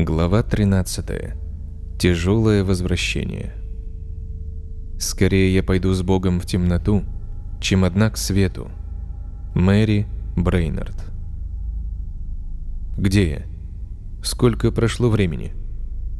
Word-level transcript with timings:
Глава 0.00 0.44
13. 0.44 1.06
Тяжелое 1.98 2.62
возвращение. 2.62 3.52
Скорее 4.96 5.52
я 5.52 5.64
пойду 5.64 5.92
с 5.92 6.02
Богом 6.02 6.38
в 6.38 6.46
темноту, 6.46 7.02
чем 7.60 7.82
одна 7.82 8.08
к 8.08 8.16
свету. 8.16 8.70
Мэри 9.56 10.06
Брейнард. 10.36 10.94
Где 12.96 13.28
я? 13.28 13.42
Сколько 14.22 14.70
прошло 14.70 15.10
времени? 15.10 15.52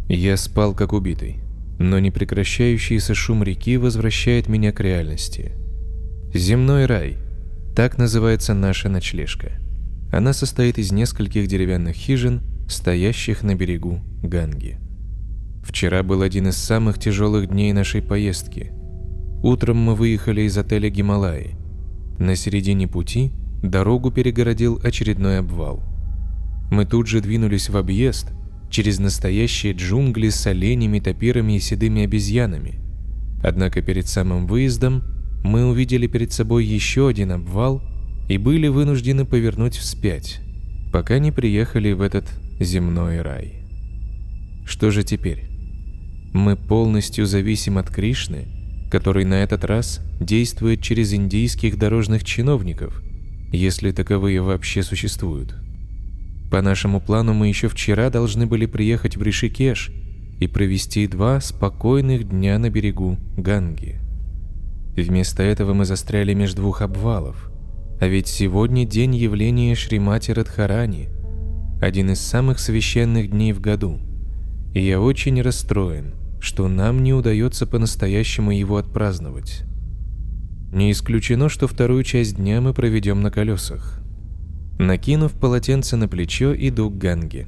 Я 0.08 0.36
спал 0.36 0.74
как 0.74 0.92
убитый, 0.92 1.38
но 1.78 2.00
непрекращающийся 2.00 3.14
шум 3.14 3.44
реки 3.44 3.76
возвращает 3.76 4.48
меня 4.48 4.72
к 4.72 4.80
реальности. 4.80 5.52
Земной 6.34 6.86
рай. 6.86 7.16
Так 7.76 7.96
называется 7.96 8.54
наша 8.54 8.88
ночлежка. 8.88 9.52
Она 10.10 10.32
состоит 10.32 10.78
из 10.78 10.90
нескольких 10.90 11.46
деревянных 11.46 11.94
хижин, 11.94 12.42
стоящих 12.68 13.42
на 13.42 13.54
берегу 13.54 14.00
Ганги. 14.22 14.78
Вчера 15.62 16.02
был 16.02 16.22
один 16.22 16.48
из 16.48 16.56
самых 16.56 16.98
тяжелых 16.98 17.48
дней 17.48 17.72
нашей 17.72 18.02
поездки. 18.02 18.72
Утром 19.42 19.78
мы 19.78 19.94
выехали 19.94 20.42
из 20.42 20.56
отеля 20.56 20.88
«Гималаи». 20.90 21.56
На 22.18 22.36
середине 22.36 22.88
пути 22.88 23.32
дорогу 23.62 24.10
перегородил 24.10 24.80
очередной 24.82 25.38
обвал. 25.38 25.82
Мы 26.70 26.84
тут 26.84 27.06
же 27.06 27.20
двинулись 27.20 27.68
в 27.68 27.76
объезд 27.76 28.32
через 28.70 28.98
настоящие 28.98 29.72
джунгли 29.72 30.28
с 30.28 30.46
оленями, 30.46 31.00
топирами 31.00 31.54
и 31.56 31.60
седыми 31.60 32.04
обезьянами. 32.04 32.80
Однако 33.42 33.82
перед 33.82 34.08
самым 34.08 34.46
выездом 34.46 35.02
мы 35.44 35.66
увидели 35.66 36.06
перед 36.06 36.32
собой 36.32 36.64
еще 36.64 37.08
один 37.08 37.32
обвал 37.32 37.82
и 38.28 38.36
были 38.36 38.68
вынуждены 38.68 39.24
повернуть 39.24 39.76
вспять, 39.76 40.40
пока 40.92 41.18
не 41.18 41.32
приехали 41.32 41.92
в 41.92 42.00
этот 42.00 42.26
земной 42.60 43.20
рай. 43.22 43.54
Что 44.66 44.90
же 44.90 45.02
теперь? 45.02 45.44
Мы 46.32 46.56
полностью 46.56 47.26
зависим 47.26 47.78
от 47.78 47.88
Кришны, 47.88 48.46
который 48.90 49.24
на 49.24 49.42
этот 49.42 49.64
раз 49.64 50.00
действует 50.20 50.82
через 50.82 51.12
индийских 51.12 51.78
дорожных 51.78 52.24
чиновников, 52.24 53.02
если 53.52 53.92
таковые 53.92 54.42
вообще 54.42 54.82
существуют. 54.82 55.54
По 56.50 56.62
нашему 56.62 57.00
плану 57.00 57.34
мы 57.34 57.48
еще 57.48 57.68
вчера 57.68 58.10
должны 58.10 58.46
были 58.46 58.66
приехать 58.66 59.16
в 59.16 59.22
Ришикеш 59.22 59.90
и 60.40 60.46
провести 60.46 61.06
два 61.06 61.40
спокойных 61.40 62.28
дня 62.28 62.58
на 62.58 62.70
берегу 62.70 63.18
Ганги. 63.36 64.00
Вместо 64.96 65.42
этого 65.42 65.74
мы 65.74 65.84
застряли 65.84 66.34
между 66.34 66.62
двух 66.62 66.82
обвалов, 66.82 67.50
а 68.00 68.06
ведь 68.06 68.28
сегодня 68.28 68.84
день 68.84 69.14
явления 69.16 69.74
Шримати 69.74 70.30
Радхарани, 70.30 71.08
один 71.80 72.10
из 72.10 72.20
самых 72.20 72.60
священных 72.60 73.30
дней 73.30 73.52
в 73.52 73.60
году. 73.60 73.98
И 74.72 74.86
я 74.86 75.00
очень 75.00 75.40
расстроен, 75.42 76.14
что 76.40 76.68
нам 76.68 77.02
не 77.02 77.12
удается 77.12 77.66
по-настоящему 77.66 78.52
его 78.52 78.76
отпраздновать. 78.76 79.64
Не 80.72 80.92
исключено, 80.92 81.48
что 81.48 81.66
вторую 81.66 82.04
часть 82.04 82.36
дня 82.36 82.60
мы 82.60 82.72
проведем 82.72 83.20
на 83.20 83.30
колесах. 83.30 84.00
Накинув 84.78 85.32
полотенце 85.32 85.96
на 85.96 86.06
плечо, 86.06 86.54
иду 86.54 86.90
к 86.90 86.98
Ганге. 86.98 87.46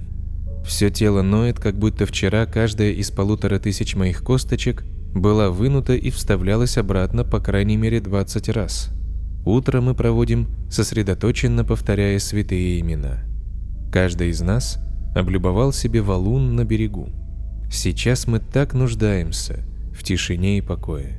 Все 0.65 0.91
тело 0.91 1.23
ноет, 1.23 1.61
как 1.61 1.79
будто 1.79 2.07
вчера 2.07 2.47
каждая 2.47 2.91
из 2.91 3.11
полутора 3.11 3.61
тысяч 3.61 3.95
моих 3.95 4.23
косточек 4.23 4.85
была 5.15 5.51
вынута 5.51 5.95
и 5.95 6.11
вставлялась 6.11 6.77
обратно 6.77 7.25
по 7.25 7.39
крайней 7.39 7.77
мере 7.77 8.01
20 8.01 8.49
раз– 8.49 8.91
Утро 9.45 9.81
мы 9.81 9.95
проводим, 9.95 10.49
сосредоточенно 10.71 11.65
повторяя 11.65 12.19
святые 12.19 12.81
имена. 12.81 13.21
Каждый 13.91 14.29
из 14.29 14.41
нас 14.41 14.79
облюбовал 15.15 15.73
себе 15.73 16.03
валун 16.03 16.55
на 16.55 16.65
берегу. 16.65 17.09
Сейчас 17.71 18.27
мы 18.27 18.39
так 18.39 18.75
нуждаемся 18.75 19.65
в 19.93 20.03
тишине 20.03 20.59
и 20.59 20.61
покое. 20.61 21.19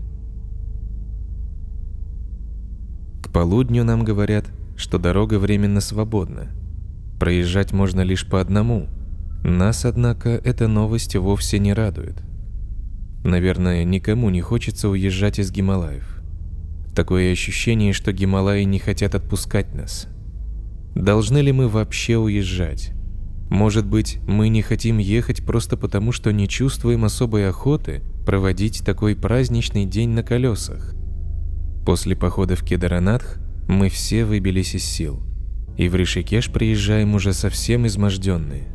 К 3.24 3.30
полудню 3.30 3.84
нам 3.84 4.04
говорят, 4.04 4.46
что 4.76 4.98
дорога 4.98 5.40
временно 5.40 5.82
свободна. 5.82 6.48
Проезжать 7.20 7.72
можно 7.72 8.02
лишь 8.02 8.28
по 8.28 8.42
одному. 8.42 8.88
Нас, 9.44 9.86
однако, 9.86 10.30
эта 10.30 10.68
новость 10.68 11.16
вовсе 11.16 11.60
не 11.60 11.74
радует. 11.74 12.22
Наверное, 13.24 13.84
никому 13.84 14.30
не 14.30 14.42
хочется 14.42 14.90
уезжать 14.90 15.40
из 15.40 15.52
Гималаев. 15.52 16.11
Такое 16.96 17.32
ощущение, 17.32 17.94
что 17.94 18.12
Гималаи 18.12 18.64
не 18.64 18.78
хотят 18.78 19.16
отпускать 19.16 19.74
нас. 19.74 20.08
Должны 20.94 21.38
ли 21.38 21.54
мы 21.54 21.70
вообще 21.70 22.18
уезжать? 22.18 22.92
Может 23.50 23.86
быть, 23.86 24.20
мы 24.28 24.50
не 24.50 24.62
хотим 24.62 24.98
ехать 24.98 25.46
просто 25.46 25.78
потому, 25.78 26.12
что 26.12 26.32
не 26.32 26.50
чувствуем 26.50 27.06
особой 27.06 27.48
охоты 27.48 28.02
проводить 28.26 28.84
такой 28.86 29.16
праздничный 29.16 29.86
день 29.86 30.10
на 30.10 30.24
колесах? 30.24 30.94
После 31.86 32.16
похода 32.16 32.56
в 32.58 32.64
Кедаранатх 32.64 33.38
мы 33.70 33.88
все 33.90 34.26
выбились 34.26 34.76
из 34.76 34.84
сил. 34.84 35.22
И 35.78 35.88
в 35.88 35.96
Ришикеш 35.96 36.52
приезжаем 36.52 37.16
уже 37.16 37.32
совсем 37.32 37.88
изможденные. 37.88 38.68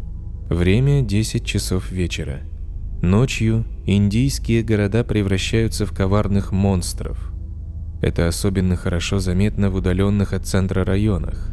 Время 0.49 1.03
10 1.03 1.45
часов 1.45 1.91
вечера. 1.91 2.41
Ночью 3.03 3.67
индийские 3.85 4.63
города 4.63 5.05
превращаются 5.05 5.85
в 5.85 5.93
коварных 5.93 6.51
монстров– 6.51 7.31
это 8.01 8.29
особенно 8.29 8.77
хорошо 8.77 9.19
заметно 9.19 9.71
в 9.71 9.77
удаленных 9.77 10.33
от 10.33 10.47
центра 10.47 10.85
районах. 10.85 11.51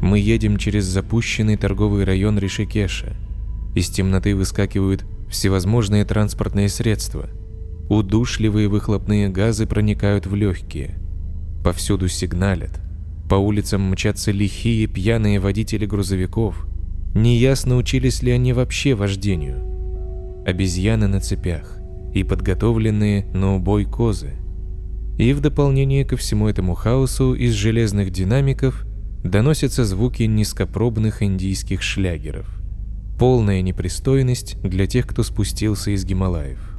Мы 0.00 0.18
едем 0.18 0.56
через 0.56 0.84
запущенный 0.84 1.56
торговый 1.56 2.04
район 2.04 2.38
Ришикеша. 2.38 3.14
Из 3.74 3.88
темноты 3.88 4.34
выскакивают 4.34 5.04
всевозможные 5.28 6.04
транспортные 6.04 6.68
средства. 6.68 7.28
Удушливые 7.88 8.68
выхлопные 8.68 9.28
газы 9.28 9.66
проникают 9.66 10.26
в 10.26 10.34
легкие. 10.34 10.98
Повсюду 11.64 12.08
сигналят. 12.08 12.80
По 13.28 13.34
улицам 13.34 13.90
мчатся 13.90 14.30
лихие 14.30 14.86
пьяные 14.86 15.38
водители 15.38 15.84
грузовиков. 15.84 16.66
Неясно, 17.14 17.76
учились 17.76 18.22
ли 18.22 18.30
они 18.30 18.52
вообще 18.52 18.94
вождению. 18.94 20.44
Обезьяны 20.46 21.08
на 21.08 21.20
цепях 21.20 21.76
и 22.14 22.22
подготовленные 22.22 23.26
на 23.34 23.56
убой 23.56 23.84
козы– 23.84 24.32
и 25.18 25.32
в 25.32 25.40
дополнение 25.40 26.04
ко 26.04 26.16
всему 26.16 26.48
этому 26.48 26.74
хаосу 26.74 27.34
из 27.34 27.52
железных 27.52 28.10
динамиков 28.10 28.86
доносятся 29.24 29.84
звуки 29.84 30.22
низкопробных 30.22 31.22
индийских 31.22 31.82
шлягеров. 31.82 32.46
Полная 33.18 33.60
непристойность 33.62 34.60
для 34.62 34.86
тех, 34.86 35.08
кто 35.08 35.24
спустился 35.24 35.90
из 35.90 36.04
Гималаев. 36.04 36.78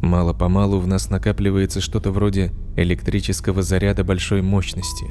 Мало-помалу 0.00 0.78
в 0.78 0.86
нас 0.86 1.10
накапливается 1.10 1.80
что-то 1.80 2.12
вроде 2.12 2.52
электрического 2.76 3.62
заряда 3.62 4.04
большой 4.04 4.40
мощности. 4.40 5.06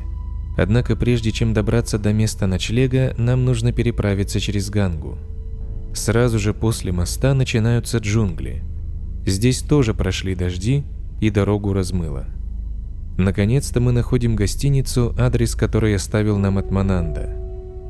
Однако 0.56 0.96
прежде 0.96 1.32
чем 1.32 1.54
добраться 1.54 1.98
до 1.98 2.14
места 2.14 2.48
ночлега, 2.48 3.14
нам 3.18 3.44
нужно 3.44 3.74
переправиться 3.74 4.40
через 4.40 4.70
Гангу. 4.70 5.18
Сразу 5.94 6.40
же 6.40 6.54
после 6.54 6.94
моста 6.94 7.34
начинаются 7.34 7.98
джунгли. 7.98 8.64
Здесь 9.26 9.62
тоже 9.62 9.94
прошли 9.94 10.36
дожди, 10.36 10.84
и 11.22 11.30
дорогу 11.30 11.74
размыло. 11.74 12.28
Наконец-то 13.18 13.80
мы 13.80 13.92
находим 13.92 14.36
гостиницу, 14.36 15.16
адрес 15.18 15.56
которой 15.56 15.96
оставил 15.96 16.38
нам 16.38 16.58
от 16.58 16.72
Мананда. 16.72 17.30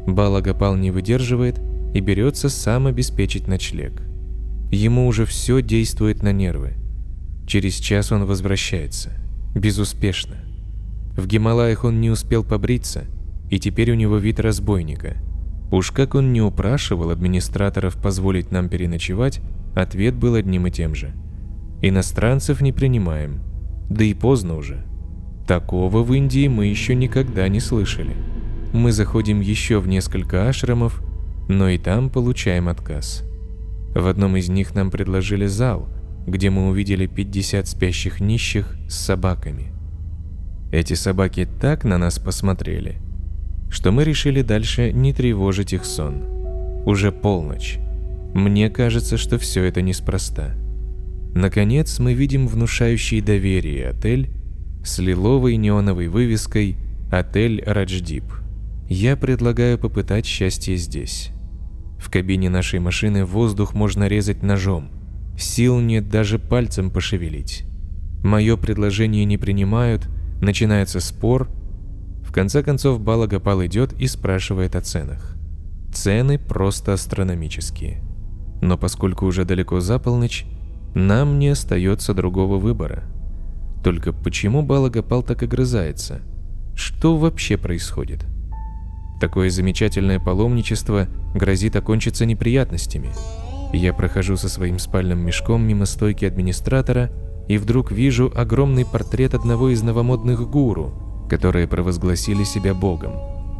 Балагапал 0.05 0.75
не 0.75 0.91
выдерживает 0.91 1.61
и 1.93 2.01
берется 2.01 2.49
сам 2.49 2.87
обеспечить 2.87 3.47
ночлег. 3.47 4.01
Ему 4.69 5.07
уже 5.07 5.25
все 5.25 5.61
действует 5.61 6.23
на 6.23 6.33
нервы. 6.33 6.73
Через 7.47 7.75
час 7.75 8.11
он 8.11 8.25
возвращается. 8.25 9.11
Безуспешно. 9.55 10.37
В 11.15 11.25
Гималаях 11.27 11.85
он 11.85 12.01
не 12.01 12.09
успел 12.09 12.43
побриться, 12.43 13.05
и 13.49 13.59
теперь 13.59 13.91
у 13.91 13.95
него 13.95 14.17
вид 14.17 14.39
разбойника. 14.39 15.17
Уж 15.71 15.91
как 15.91 16.15
он 16.15 16.33
не 16.33 16.41
упрашивал 16.41 17.11
администраторов 17.11 17.95
позволить 17.95 18.51
нам 18.51 18.67
переночевать, 18.67 19.39
ответ 19.73 20.15
был 20.15 20.35
одним 20.35 20.67
и 20.67 20.71
тем 20.71 20.95
же– 20.95 21.13
Иностранцев 21.85 22.61
не 22.61 22.71
принимаем. 22.71 23.41
Да 23.89 24.05
и 24.05 24.13
поздно 24.13 24.55
уже. 24.55 24.85
Такого 25.45 26.01
в 26.01 26.13
Индии 26.13 26.47
мы 26.47 26.67
еще 26.67 26.95
никогда 26.95 27.49
не 27.49 27.59
слышали. 27.59 28.15
Мы 28.71 28.93
заходим 28.93 29.41
еще 29.41 29.79
в 29.79 29.87
несколько 29.89 30.47
ашрамов, 30.47 31.01
но 31.49 31.67
и 31.67 31.77
там 31.77 32.09
получаем 32.09 32.69
отказ. 32.69 33.25
В 33.93 34.07
одном 34.07 34.37
из 34.37 34.47
них 34.47 34.73
нам 34.73 34.91
предложили 34.91 35.45
зал, 35.45 35.89
где 36.25 36.49
мы 36.49 36.69
увидели 36.69 37.05
50 37.05 37.67
спящих 37.67 38.21
нищих 38.21 38.77
с 38.87 38.95
собаками. 38.95 39.73
Эти 40.71 40.93
собаки 40.93 41.45
так 41.59 41.83
на 41.83 41.97
нас 41.97 42.17
посмотрели, 42.17 42.95
что 43.69 43.91
мы 43.91 44.05
решили 44.05 44.41
дальше 44.41 44.93
не 44.93 45.11
тревожить 45.11 45.73
их 45.73 45.83
сон. 45.83 46.23
Уже 46.85 47.11
полночь. 47.11 47.77
Мне 48.33 48.69
кажется, 48.69 49.17
что 49.17 49.37
все 49.37 49.65
это 49.65 49.81
неспроста. 49.81 50.55
Наконец 51.35 51.99
мы 51.99 52.13
видим 52.13 52.47
внушающий 52.47 53.21
доверие 53.21 53.89
отель 53.89 54.29
с 54.83 54.99
лиловой 54.99 55.55
неоновой 55.57 56.07
вывеской 56.07 56.77
«Отель 57.11 57.63
Радждип». 57.65 58.25
Я 58.87 59.17
предлагаю 59.17 59.79
попытать 59.79 60.25
счастье 60.25 60.75
здесь. 60.75 61.31
В 61.97 62.11
кабине 62.11 62.49
нашей 62.49 62.79
машины 62.79 63.25
воздух 63.25 63.73
можно 63.73 64.07
резать 64.07 64.43
ножом. 64.43 64.89
Сил 65.37 65.79
нет 65.79 66.09
даже 66.09 66.37
пальцем 66.37 66.91
пошевелить. 66.91 67.63
Мое 68.23 68.55
предложение 68.55 69.25
не 69.25 69.37
принимают, 69.37 70.07
начинается 70.41 70.99
спор. 70.99 71.49
В 72.23 72.31
конце 72.31 72.61
концов 72.61 73.01
Балагапал 73.01 73.65
идет 73.65 73.93
и 73.93 74.07
спрашивает 74.07 74.75
о 74.75 74.81
ценах. 74.81 75.35
Цены 75.93 76.37
просто 76.37 76.93
астрономические. 76.93 78.03
Но 78.61 78.77
поскольку 78.77 79.25
уже 79.25 79.45
далеко 79.45 79.79
за 79.79 79.97
полночь, 79.97 80.45
нам 80.93 81.39
не 81.39 81.49
остается 81.49 82.13
другого 82.13 82.57
выбора. 82.57 83.03
Только 83.83 84.13
почему 84.13 84.61
Балагапал 84.61 85.23
так 85.23 85.43
огрызается? 85.43 86.21
Что 86.75 87.17
вообще 87.17 87.57
происходит? 87.57 88.25
Такое 89.19 89.49
замечательное 89.49 90.19
паломничество 90.19 91.07
грозит 91.33 91.75
окончиться 91.75 92.25
неприятностями. 92.25 93.09
Я 93.73 93.93
прохожу 93.93 94.37
со 94.37 94.49
своим 94.49 94.79
спальным 94.79 95.19
мешком 95.25 95.65
мимо 95.65 95.85
стойки 95.85 96.25
администратора 96.25 97.09
и 97.47 97.57
вдруг 97.57 97.91
вижу 97.91 98.31
огромный 98.35 98.85
портрет 98.85 99.33
одного 99.33 99.69
из 99.69 99.81
новомодных 99.81 100.49
гуру, 100.49 101.25
которые 101.29 101.67
провозгласили 101.67 102.43
себя 102.43 102.73
богом. 102.73 103.13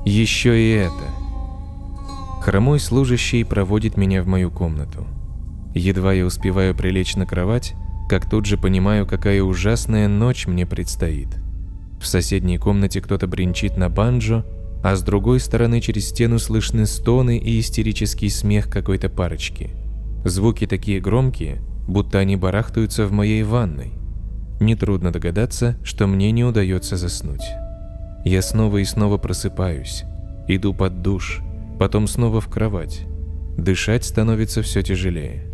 Еще 0.06 0.60
и 0.60 0.72
это. 0.72 1.24
Хромой 2.42 2.80
служащий 2.80 3.44
проводит 3.44 3.98
меня 3.98 4.22
в 4.22 4.28
мою 4.28 4.52
комнату. 4.52 5.06
Едва 5.74 6.14
я 6.14 6.26
успеваю 6.26 6.76
прилечь 6.76 7.16
на 7.16 7.26
кровать, 7.26 7.74
как 8.10 8.30
тут 8.30 8.46
же 8.46 8.58
понимаю, 8.58 9.08
какая 9.08 9.42
ужасная 9.42 10.08
ночь 10.08 10.46
мне 10.46 10.66
предстоит. 10.66 11.30
В 12.00 12.06
соседней 12.06 12.58
комнате 12.58 13.02
кто-то 13.02 13.28
бренчит 13.28 13.78
на 13.78 13.90
банджо, 13.90 14.46
а 14.84 14.96
с 14.96 15.02
другой 15.02 15.40
стороны 15.40 15.80
через 15.80 16.10
стену 16.10 16.38
слышны 16.38 16.86
стоны 16.86 17.38
и 17.38 17.60
истерический 17.60 18.30
смех 18.30 18.70
какой-то 18.70 19.10
парочки. 19.10 19.72
Звуки 20.26 20.68
такие 20.68 21.00
громкие, 21.00 21.62
будто 21.88 22.20
они 22.20 22.36
барахтаются 22.36 23.08
в 23.08 23.12
моей 23.12 23.44
ванной. 23.44 23.94
Нетрудно 24.60 25.12
догадаться, 25.12 25.78
что 25.84 26.06
мне 26.06 26.32
не 26.32 26.44
удается 26.44 26.98
заснуть. 26.98 27.44
Я 28.26 28.42
снова 28.42 28.78
и 28.78 28.86
снова 28.86 29.18
просыпаюсь, 29.18 30.04
иду 30.48 30.74
под 30.74 31.02
душ, 31.02 31.42
потом 31.80 32.08
снова 32.08 32.42
в 32.42 32.48
кровать. 32.48 33.06
Дышать 33.58 34.06
становится 34.06 34.62
все 34.62 34.82
тяжелее. 34.82 35.53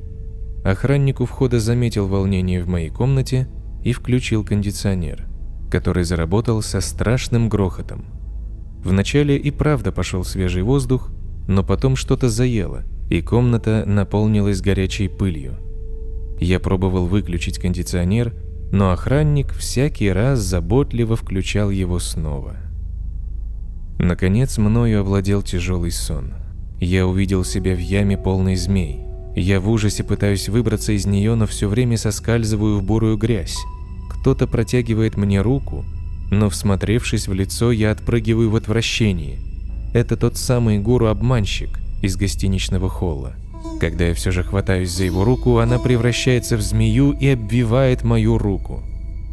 Охранник 0.64 1.22
у 1.22 1.26
входа 1.26 1.60
заметил 1.60 2.08
волнение 2.08 2.62
в 2.62 2.68
моей 2.68 2.90
комнате 2.90 3.48
и 3.84 3.94
включил 3.94 4.44
кондиционер, 4.44 5.28
который 5.72 6.04
заработал 6.04 6.62
со 6.62 6.82
страшным 6.82 7.50
грохотом. 7.50 8.06
Вначале 8.84 9.38
и 9.38 9.52
правда 9.52 9.92
пошел 9.92 10.24
свежий 10.24 10.64
воздух, 10.64 11.12
но 11.48 11.64
потом 11.64 11.96
что-то 11.96 12.30
заело, 12.30 12.84
и 13.10 13.22
комната 13.22 13.84
наполнилась 13.86 14.62
горячей 14.62 15.08
пылью. 15.08 15.58
Я 16.40 16.60
пробовал 16.60 17.08
выключить 17.08 17.60
кондиционер, 17.60 18.34
но 18.72 18.92
охранник 18.92 19.52
всякий 19.52 20.12
раз 20.12 20.40
заботливо 20.40 21.16
включал 21.16 21.70
его 21.70 22.00
снова. 22.00 22.58
Наконец 23.98 24.58
мною 24.58 25.02
овладел 25.02 25.42
тяжелый 25.42 25.92
сон. 25.92 26.34
Я 26.80 27.06
увидел 27.06 27.44
себя 27.44 27.76
в 27.76 27.80
яме 27.80 28.18
полной 28.18 28.56
змей. 28.56 29.09
Я 29.36 29.60
в 29.60 29.70
ужасе 29.70 30.04
пытаюсь 30.04 30.50
выбраться 30.50 30.92
из 30.92 31.06
нее, 31.06 31.36
но 31.36 31.46
все 31.46 31.68
время 31.68 31.98
соскальзываю 31.98 32.80
в 32.80 32.84
бурую 32.84 33.18
грязь. 33.18 33.58
Кто-то 34.10 34.48
протягивает 34.48 35.18
мне 35.18 35.42
руку, 35.42 35.86
но, 36.32 36.50
всмотревшись 36.50 37.28
в 37.28 37.34
лицо, 37.34 37.72
я 37.72 37.92
отпрыгиваю 37.92 38.50
в 38.50 38.56
отвращении. 38.56 39.40
Это 39.94 40.18
тот 40.18 40.38
самый 40.38 40.80
гуру-обманщик 40.80 41.80
из 42.02 42.16
гостиничного 42.16 42.90
холла. 42.90 43.36
Когда 43.80 44.08
я 44.08 44.14
все 44.14 44.32
же 44.32 44.44
хватаюсь 44.44 44.92
за 44.92 45.06
его 45.06 45.24
руку, 45.24 45.58
она 45.60 45.80
превращается 45.80 46.58
в 46.58 46.62
змею 46.62 47.12
и 47.12 47.30
обвивает 47.30 48.04
мою 48.04 48.38
руку. 48.38 48.84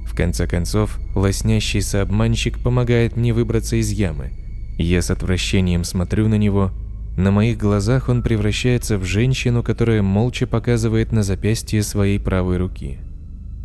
В 0.06 0.14
конце 0.14 0.46
концов, 0.46 0.98
лоснящийся 1.14 2.02
обманщик 2.02 2.58
помогает 2.58 3.16
мне 3.16 3.32
выбраться 3.32 3.76
из 3.76 3.90
ямы. 3.90 4.30
Я 4.78 5.02
с 5.02 5.10
отвращением 5.10 5.84
смотрю 5.84 6.28
на 6.28 6.36
него– 6.36 6.70
на 7.16 7.30
моих 7.30 7.56
глазах 7.56 8.10
он 8.10 8.22
превращается 8.22 8.98
в 8.98 9.04
женщину, 9.04 9.62
которая 9.62 10.02
молча 10.02 10.46
показывает 10.46 11.12
на 11.12 11.22
запястье 11.22 11.82
своей 11.82 12.20
правой 12.20 12.58
руки. 12.58 12.98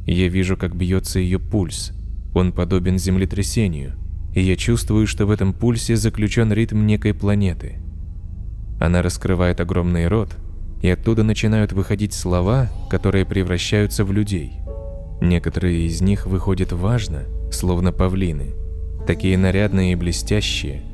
Я 0.05 0.29
вижу, 0.29 0.55
как 0.55 0.73
бьется 0.73 1.19
ее 1.19 1.37
пульс. 1.37 1.91
Он 2.33 2.53
подобен 2.53 2.97
землетрясению, 2.97 3.93
и 4.33 4.41
я 4.41 4.55
чувствую, 4.55 5.05
что 5.05 5.25
в 5.25 5.31
этом 5.31 5.51
пульсе 5.51 5.97
заключен 5.97 6.53
ритм 6.53 6.85
некой 6.85 7.13
планеты. 7.13 7.75
Она 8.79 9.01
раскрывает 9.01 9.59
огромный 9.59 10.07
рот, 10.07 10.29
и 10.81 10.89
оттуда 10.89 11.23
начинают 11.23 11.73
выходить 11.73 12.13
слова, 12.13 12.69
которые 12.89 13.25
превращаются 13.25 14.05
в 14.05 14.13
людей. 14.13 14.53
Некоторые 15.19 15.85
из 15.87 16.01
них 16.01 16.25
выходят 16.25 16.71
важно, 16.71 17.25
словно 17.51 17.91
павлины, 17.91 18.53
такие 19.05 19.37
нарядные 19.37 19.91
и 19.91 19.95
блестящие– 19.95 20.83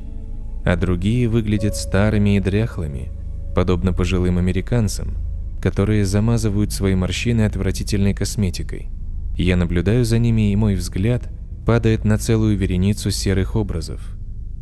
а 0.67 0.75
другие 0.75 1.29
выглядят 1.29 1.77
старыми 1.77 2.35
и 2.35 2.39
дряхлыми, 2.41 3.09
подобно 3.55 3.93
пожилым 3.93 4.37
американцам, 4.37 5.13
которые 5.61 6.03
замазывают 6.03 6.73
свои 6.73 6.93
морщины 6.93 7.43
отвратительной 7.45 8.13
косметикой. 8.13 8.89
Я 9.37 9.55
наблюдаю 9.55 10.03
за 10.03 10.19
ними, 10.19 10.51
и 10.51 10.55
мой 10.57 10.75
взгляд 10.75 11.29
падает 11.65 12.03
на 12.03 12.17
целую 12.17 12.57
вереницу 12.57 13.11
серых 13.11 13.55
образов, 13.55 14.01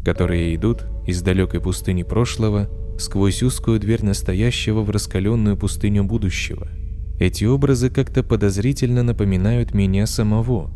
которые 0.03 0.55
идут 0.55 0.85
из 1.07 1.23
далекой 1.23 1.59
пустыни 1.59 2.03
прошлого 2.03 2.69
сквозь 2.99 3.41
узкую 3.41 3.79
дверь 3.79 4.05
настоящего 4.05 4.81
в 4.81 4.91
раскаленную 4.91 5.57
пустыню 5.57 6.03
будущего. 6.03 6.67
Эти 7.19 7.45
образы 7.45 7.89
как-то 7.89 8.21
подозрительно 8.21 9.01
напоминают 9.01 9.73
меня 9.73 10.05
самого, 10.05 10.71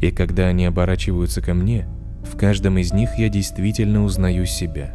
и 0.00 0.10
когда 0.10 0.46
они 0.46 0.64
оборачиваются 0.64 1.42
ко 1.42 1.52
мне– 1.52 1.86
в 2.24 2.36
каждом 2.36 2.78
из 2.78 2.92
них 2.92 3.18
я 3.18 3.28
действительно 3.28 4.04
узнаю 4.04 4.46
себя. 4.46 4.94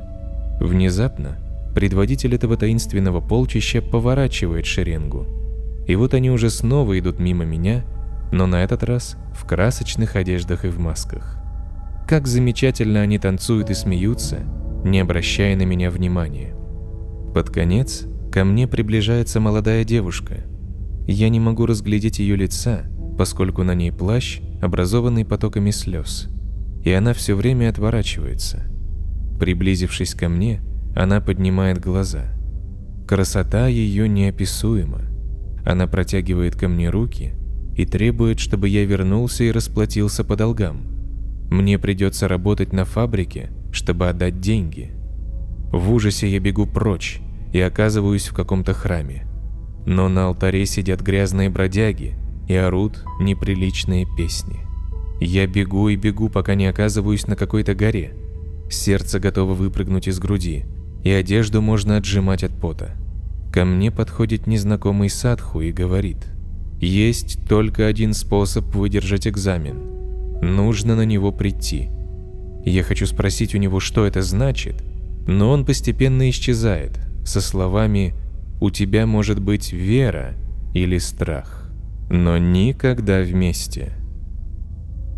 Внезапно 0.60 1.38
предводитель 1.76 2.34
этого 2.34 2.58
таинственного 2.58 3.22
полчища 3.22 3.82
поворачивает 3.82 4.66
шеренгу. 4.66 5.28
И 5.88 5.96
вот 5.96 6.14
они 6.14 6.32
уже 6.32 6.50
снова 6.50 6.98
идут 6.98 7.20
мимо 7.20 7.46
меня, 7.46 7.86
но 8.32 8.48
на 8.48 8.64
этот 8.64 8.84
раз 8.84 9.16
в 9.34 9.46
красочных 9.46 10.16
одеждах 10.16 10.66
и 10.66 10.70
в 10.70 10.80
масках. 10.80 11.38
Как 12.08 12.28
замечательно 12.28 13.02
они 13.02 13.20
танцуют 13.20 13.70
и 13.70 13.74
смеются, 13.74 14.40
не 14.84 15.00
обращая 15.00 15.56
на 15.56 15.64
меня 15.64 15.92
внимания. 15.92 16.56
Под 17.34 17.50
конец 17.50 18.06
ко 18.32 18.44
мне 18.44 18.68
приближается 18.68 19.40
молодая 19.40 19.84
девушка. 19.84 20.46
Я 21.06 21.30
не 21.30 21.40
могу 21.40 21.66
разглядеть 21.66 22.20
ее 22.20 22.36
лица, 22.36 22.84
поскольку 23.18 23.64
на 23.64 23.76
ней 23.76 23.92
плащ, 23.92 24.40
образованный 24.62 25.26
потоками 25.26 25.72
слез 25.72 26.30
и 26.88 26.92
она 26.94 27.14
все 27.14 27.36
время 27.36 27.68
отворачивается. 27.68 28.64
Приблизившись 29.42 30.16
ко 30.16 30.30
мне, 30.30 30.62
она 30.96 31.20
поднимает 31.20 31.82
глаза. 31.82 32.34
Красота 33.06 33.68
ее 33.68 34.08
неописуема. 34.08 35.02
Она 35.66 35.88
протягивает 35.88 36.56
ко 36.56 36.70
мне 36.70 36.90
руки 36.90 37.34
и 37.76 37.86
требует, 37.86 38.40
чтобы 38.40 38.70
я 38.70 38.86
вернулся 38.86 39.44
и 39.44 39.52
расплатился 39.52 40.24
по 40.24 40.38
долгам. 40.38 40.88
Мне 41.52 41.78
придется 41.78 42.30
работать 42.30 42.72
на 42.72 42.86
фабрике, 42.86 43.50
чтобы 43.74 44.08
отдать 44.08 44.40
деньги. 44.40 44.92
В 45.74 45.92
ужасе 45.92 46.30
я 46.30 46.40
бегу 46.40 46.66
прочь 46.66 47.20
и 47.52 47.60
оказываюсь 47.60 48.30
в 48.30 48.34
каком-то 48.34 48.74
храме. 48.74 49.28
Но 49.86 50.08
на 50.08 50.28
алтаре 50.28 50.66
сидят 50.66 51.02
грязные 51.02 51.50
бродяги 51.50 52.16
и 52.48 52.56
орут 52.56 53.04
неприличные 53.20 54.08
песни. 54.16 54.67
Я 55.20 55.48
бегу 55.48 55.90
и 55.90 55.96
бегу, 55.96 56.30
пока 56.30 56.56
не 56.56 56.68
оказываюсь 56.68 57.28
на 57.28 57.36
какой-то 57.36 57.74
горе. 57.74 58.14
Сердце 58.70 59.20
готово 59.20 59.54
выпрыгнуть 59.54 60.08
из 60.08 60.20
груди, 60.20 60.66
и 61.04 61.10
одежду 61.10 61.62
можно 61.62 61.98
отжимать 61.98 62.44
от 62.44 62.52
пота. 62.52 62.92
Ко 63.52 63.66
мне 63.66 63.92
подходит 63.92 64.46
незнакомый 64.46 65.10
садху 65.10 65.62
и 65.62 65.72
говорит, 65.72 66.28
«Есть 66.80 67.48
только 67.48 67.88
один 67.88 68.14
способ 68.14 68.76
выдержать 68.76 69.28
экзамен. 69.28 70.42
Нужно 70.42 70.96
на 70.96 71.06
него 71.06 71.32
прийти». 71.32 71.90
Я 72.66 72.84
хочу 72.84 73.06
спросить 73.06 73.56
у 73.56 73.58
него, 73.58 73.80
что 73.80 74.06
это 74.06 74.22
значит, 74.22 74.84
но 75.26 75.52
он 75.52 75.66
постепенно 75.66 76.30
исчезает 76.30 77.00
со 77.26 77.42
словами 77.42 78.14
«У 78.60 78.70
тебя 78.70 79.08
может 79.08 79.40
быть 79.40 79.72
вера 79.72 80.36
или 80.74 80.98
страх, 80.98 81.72
но 82.10 82.38
никогда 82.38 83.22
вместе». 83.22 83.97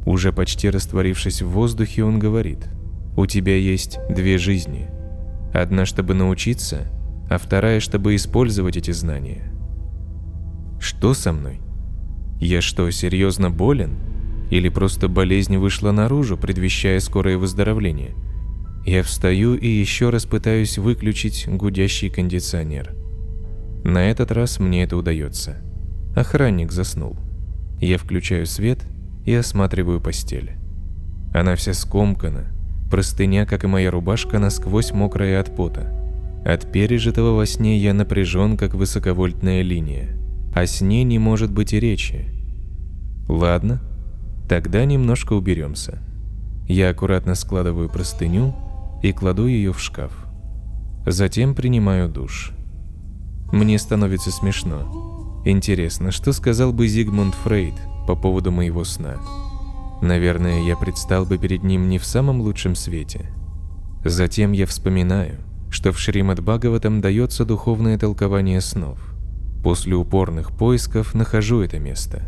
Уже 0.10 0.34
почти 0.34 0.72
растворившись 0.72 1.44
в 1.44 1.50
воздухе, 1.50 2.04
он 2.04 2.18
говорит, 2.18 2.68
«У 3.16 3.28
тебя 3.28 3.56
есть 3.56 4.00
две 4.10 4.40
жизни. 4.40 4.90
Одна, 5.54 5.86
чтобы 5.86 6.16
научиться, 6.16 6.88
а 7.30 7.38
вторая, 7.38 7.80
чтобы 7.80 8.16
использовать 8.16 8.76
эти 8.76 8.90
знания». 8.90 9.54
Что 10.80 11.14
со 11.14 11.32
мной? 11.32 11.62
Я 12.42 12.60
что, 12.62 12.90
серьезно 12.90 13.52
болен? 13.52 14.00
Или 14.50 14.70
просто 14.70 15.10
болезнь 15.10 15.58
вышла 15.58 15.92
наружу, 15.92 16.38
предвещая 16.38 17.00
скорое 17.02 17.38
выздоровление? 17.38 18.16
Я 18.88 19.04
встаю 19.04 19.54
и 19.54 19.68
еще 19.68 20.10
раз 20.10 20.26
пытаюсь 20.26 20.80
выключить 20.80 21.48
гудящий 21.48 22.10
кондиционер. 22.10 22.96
На 23.84 24.10
этот 24.10 24.32
раз 24.32 24.60
мне 24.60 24.86
это 24.86 24.98
удается. 24.98 25.62
Охранник 26.16 26.72
заснул. 26.72 27.16
Я 27.80 28.00
включаю 28.00 28.48
свет 28.48 28.80
и 29.26 29.34
осматриваю 29.34 30.02
постель. 30.02 30.54
Она 31.34 31.56
вся 31.56 31.74
скомкана, 31.74 32.48
простыня, 32.90 33.46
как 33.46 33.64
и 33.64 33.68
моя 33.68 33.92
рубашка, 33.92 34.40
насквозь 34.40 34.92
мокрая 34.92 35.40
от 35.40 35.56
пота. 35.56 35.96
От 36.46 36.72
пережитого 36.72 37.36
во 37.36 37.46
сне 37.46 37.78
я 37.78 37.94
напряжен, 37.94 38.58
как 38.58 38.74
высоковольтная 38.74 39.62
линия. 39.62 40.18
О 40.56 40.66
сне 40.66 41.04
не 41.04 41.20
может 41.20 41.52
быть 41.52 41.74
и 41.74 41.80
речи. 41.80 42.26
Ладно, 43.28 43.82
тогда 44.48 44.86
немножко 44.86 45.34
уберемся. 45.34 46.00
Я 46.68 46.90
аккуратно 46.90 47.36
складываю 47.36 47.90
простыню 47.90 48.56
и 49.04 49.12
кладу 49.12 49.48
ее 49.48 49.74
в 49.74 49.80
шкаф. 49.80 50.12
Затем 51.06 51.56
принимаю 51.56 52.10
душ. 52.10 52.52
Мне 53.52 53.78
становится 53.78 54.32
смешно. 54.32 55.42
Интересно, 55.46 56.12
что 56.12 56.34
сказал 56.34 56.74
бы 56.74 56.88
Зигмунд 56.88 57.34
Фрейд 57.36 57.76
по 58.10 58.16
поводу 58.16 58.50
моего 58.50 58.84
сна? 58.86 59.18
Наверное, 60.02 60.64
я 60.64 60.76
предстал 60.76 61.28
бы 61.28 61.38
перед 61.38 61.62
ним 61.62 61.90
не 61.90 62.00
в 62.00 62.06
самом 62.06 62.42
лучшем 62.42 62.74
свете. 62.74 63.28
Затем 64.04 64.52
я 64.52 64.66
вспоминаю, 64.66 65.36
что 65.70 65.92
в 65.92 66.00
Шримад 66.00 66.40
Бхагаватам 66.40 67.02
дается 67.02 67.46
духовное 67.46 68.00
толкование 68.00 68.62
снов. 68.62 68.98
После 69.62 69.94
упорных 69.94 70.52
поисков 70.58 71.14
нахожу 71.14 71.62
это 71.62 71.78
место. 71.78 72.24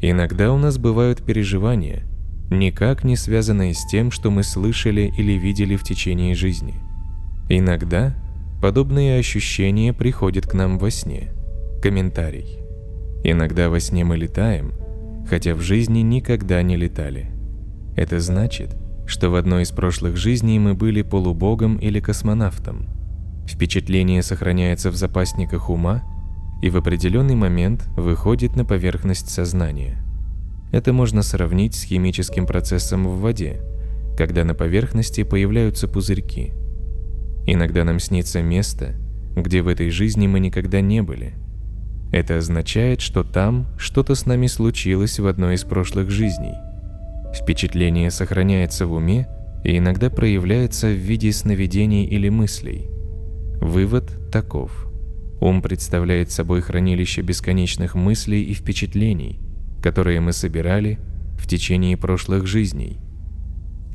Иногда 0.00 0.52
у 0.52 0.58
нас 0.58 0.78
бывают 0.78 1.24
переживания, 1.24 2.04
никак 2.48 3.02
не 3.02 3.16
связанные 3.16 3.74
с 3.74 3.84
тем, 3.86 4.12
что 4.12 4.30
мы 4.30 4.44
слышали 4.44 5.12
или 5.18 5.32
видели 5.32 5.74
в 5.74 5.82
течение 5.82 6.36
жизни. 6.36 6.74
Иногда 7.48 8.14
подобные 8.62 9.18
ощущения 9.18 9.92
приходят 9.92 10.46
к 10.46 10.54
нам 10.54 10.78
во 10.78 10.92
сне. 10.92 11.32
Комментарий. 11.82 12.60
Иногда 13.24 13.70
во 13.70 13.80
сне 13.80 14.04
мы 14.04 14.16
летаем– 14.16 14.72
хотя 15.28 15.54
в 15.54 15.60
жизни 15.60 16.00
никогда 16.00 16.62
не 16.62 16.76
летали. 16.76 17.30
Это 17.96 18.20
значит, 18.20 18.76
что 19.06 19.30
в 19.30 19.34
одной 19.34 19.62
из 19.62 19.70
прошлых 19.70 20.16
жизней 20.16 20.58
мы 20.58 20.74
были 20.74 21.02
полубогом 21.02 21.76
или 21.76 22.00
космонавтом. 22.00 22.88
Впечатление 23.46 24.22
сохраняется 24.22 24.90
в 24.90 24.96
запасниках 24.96 25.70
ума 25.70 26.02
и 26.62 26.70
в 26.70 26.76
определенный 26.76 27.34
момент 27.34 27.86
выходит 27.96 28.56
на 28.56 28.64
поверхность 28.64 29.28
сознания. 29.28 30.02
Это 30.72 30.92
можно 30.92 31.22
сравнить 31.22 31.74
с 31.74 31.84
химическим 31.84 32.46
процессом 32.46 33.06
в 33.06 33.20
воде, 33.20 33.60
когда 34.16 34.44
на 34.44 34.54
поверхности 34.54 35.22
появляются 35.22 35.88
пузырьки. 35.88 36.52
Иногда 37.46 37.84
нам 37.84 38.00
снится 38.00 38.42
место, 38.42 38.94
где 39.36 39.62
в 39.62 39.68
этой 39.68 39.90
жизни 39.90 40.26
мы 40.26 40.40
никогда 40.40 40.80
не 40.80 41.02
были– 41.02 41.34
это 42.14 42.38
означает, 42.38 43.00
что 43.00 43.24
там 43.24 43.66
что-то 43.76 44.14
с 44.14 44.24
нами 44.24 44.46
случилось 44.46 45.18
в 45.18 45.26
одной 45.26 45.56
из 45.56 45.64
прошлых 45.64 46.10
жизней. 46.10 46.54
Впечатление 47.34 48.10
сохраняется 48.12 48.86
в 48.86 48.92
уме 48.92 49.26
и 49.64 49.78
иногда 49.78 50.10
проявляется 50.10 50.86
в 50.86 50.96
виде 50.96 51.32
сновидений 51.32 52.04
или 52.04 52.28
мыслей. 52.28 52.88
Вывод 53.60 54.30
таков. 54.30 54.86
Ум 55.40 55.60
представляет 55.60 56.30
собой 56.30 56.60
хранилище 56.60 57.22
бесконечных 57.22 57.96
мыслей 57.96 58.44
и 58.44 58.54
впечатлений, 58.54 59.40
которые 59.82 60.20
мы 60.20 60.32
собирали 60.32 61.00
в 61.36 61.48
течение 61.48 61.96
прошлых 61.96 62.46
жизней. 62.46 63.00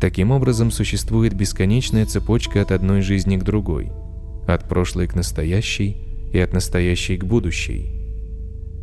Таким 0.02 0.32
образом, 0.32 0.72
существует 0.72 1.34
бесконечная 1.34 2.06
цепочка 2.06 2.62
от 2.62 2.74
одной 2.74 3.02
жизни 3.02 3.38
к 3.38 3.44
другой, 3.44 3.92
от 4.46 4.68
прошлой 4.68 5.08
к 5.08 5.16
настоящей 5.16 5.96
и 6.34 6.40
от 6.40 6.52
настоящей 6.52 7.16
к 7.16 7.24
будущей– 7.24 7.96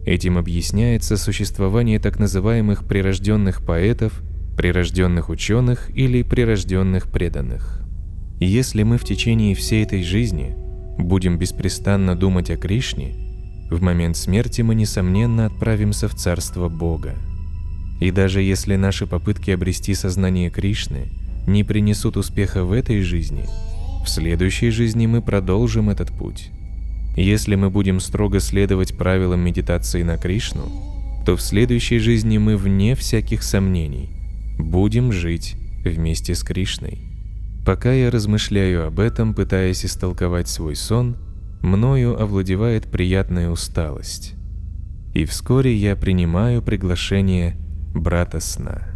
Этим 0.06 0.38
объясняется 0.38 1.16
существование 1.16 1.98
так 1.98 2.20
называемых 2.20 2.86
прирожденных 2.86 3.66
поэтов, 3.66 4.22
прирожденных 4.56 5.28
ученых 5.28 5.90
или 5.90 6.22
прирожденных 6.22 7.10
преданных. 7.10 7.82
Если 8.38 8.84
мы 8.84 8.98
в 8.98 9.04
течение 9.04 9.56
всей 9.56 9.82
этой 9.82 10.04
жизни 10.04 10.54
будем 10.96 11.38
беспрестанно 11.38 12.14
думать 12.14 12.50
о 12.50 12.56
Кришне, 12.56 13.14
в 13.68 13.82
момент 13.82 14.16
смерти 14.16 14.62
мы, 14.62 14.76
несомненно, 14.76 15.46
отправимся 15.46 16.06
в 16.06 16.14
Царство 16.14 16.68
Бога. 16.68 17.16
И 18.00 18.12
даже 18.12 18.42
если 18.42 18.76
наши 18.76 19.08
попытки 19.08 19.50
обрести 19.50 19.92
сознание 19.94 20.50
Кришны 20.50 21.08
не 21.48 21.64
принесут 21.64 22.16
успеха 22.16 22.62
в 22.62 22.70
этой 22.70 23.00
жизни, 23.00 23.44
в 24.04 24.08
следующей 24.08 24.70
жизни 24.70 25.08
мы 25.08 25.20
продолжим 25.20 25.90
этот 25.90 26.16
путь. 26.16 26.52
Если 27.16 27.54
мы 27.54 27.70
будем 27.70 27.98
строго 27.98 28.40
следовать 28.40 28.96
правилам 28.96 29.40
медитации 29.40 30.02
на 30.02 30.18
Кришну, 30.18 30.70
то 31.24 31.34
в 31.34 31.40
следующей 31.40 31.98
жизни 31.98 32.36
мы, 32.36 32.56
вне 32.56 32.94
всяких 32.94 33.42
сомнений, 33.42 34.10
будем 34.58 35.12
жить 35.12 35.56
вместе 35.82 36.34
с 36.34 36.42
Кришной. 36.42 37.00
Пока 37.64 37.92
я 37.92 38.10
размышляю 38.10 38.86
об 38.86 39.00
этом, 39.00 39.34
пытаясь 39.34 39.84
истолковать 39.84 40.46
свой 40.48 40.76
сон, 40.76 41.16
мною 41.62 42.20
овладевает 42.20 42.84
приятная 42.84 43.50
усталость. 43.50 44.34
И 45.14 45.24
вскоре 45.24 45.74
я 45.74 45.96
принимаю 45.96 46.62
приглашение 46.62 47.56
брата 47.94 48.40
сна. 48.40 48.95